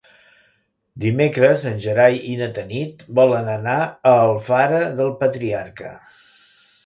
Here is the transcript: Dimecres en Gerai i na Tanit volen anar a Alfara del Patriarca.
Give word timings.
Dimecres 1.01 1.65
en 1.71 1.75
Gerai 1.83 2.17
i 2.29 2.31
na 2.39 2.47
Tanit 2.55 3.05
volen 3.19 3.51
anar 3.55 3.77
a 4.13 4.13
Alfara 4.13 4.79
del 5.01 5.11
Patriarca. 5.23 5.93